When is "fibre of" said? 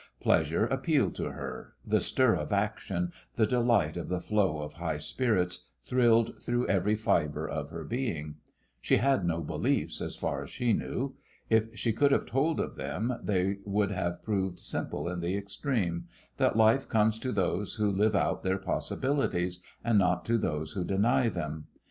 6.95-7.69